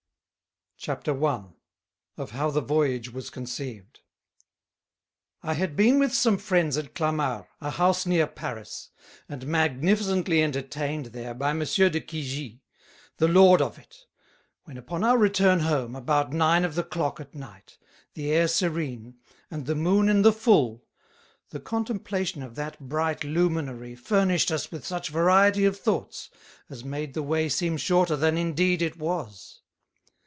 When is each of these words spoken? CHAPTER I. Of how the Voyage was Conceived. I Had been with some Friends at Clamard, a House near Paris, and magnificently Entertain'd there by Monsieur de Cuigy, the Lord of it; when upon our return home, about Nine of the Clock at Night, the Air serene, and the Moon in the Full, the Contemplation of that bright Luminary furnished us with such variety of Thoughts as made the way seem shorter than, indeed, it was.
CHAPTER 0.83 1.23
I. 1.23 1.43
Of 2.17 2.31
how 2.31 2.49
the 2.49 2.59
Voyage 2.59 3.13
was 3.13 3.29
Conceived. 3.29 3.99
I 5.43 5.53
Had 5.53 5.75
been 5.75 5.99
with 5.99 6.11
some 6.11 6.39
Friends 6.39 6.75
at 6.75 6.95
Clamard, 6.95 7.45
a 7.61 7.69
House 7.69 8.07
near 8.07 8.25
Paris, 8.25 8.89
and 9.29 9.45
magnificently 9.45 10.41
Entertain'd 10.41 11.13
there 11.13 11.35
by 11.35 11.53
Monsieur 11.53 11.87
de 11.89 12.01
Cuigy, 12.01 12.61
the 13.17 13.27
Lord 13.27 13.61
of 13.61 13.77
it; 13.77 14.07
when 14.63 14.75
upon 14.75 15.03
our 15.03 15.19
return 15.19 15.59
home, 15.59 15.95
about 15.95 16.33
Nine 16.33 16.65
of 16.65 16.73
the 16.73 16.83
Clock 16.83 17.19
at 17.19 17.35
Night, 17.35 17.77
the 18.15 18.31
Air 18.31 18.47
serene, 18.47 19.19
and 19.51 19.67
the 19.67 19.75
Moon 19.75 20.09
in 20.09 20.23
the 20.23 20.33
Full, 20.33 20.83
the 21.51 21.59
Contemplation 21.59 22.41
of 22.41 22.55
that 22.55 22.79
bright 22.79 23.23
Luminary 23.23 23.93
furnished 23.93 24.49
us 24.49 24.71
with 24.71 24.83
such 24.83 25.09
variety 25.11 25.63
of 25.63 25.77
Thoughts 25.77 26.31
as 26.71 26.83
made 26.83 27.13
the 27.13 27.21
way 27.21 27.47
seem 27.49 27.77
shorter 27.77 28.15
than, 28.15 28.35
indeed, 28.35 28.81
it 28.81 28.97
was. 28.97 29.59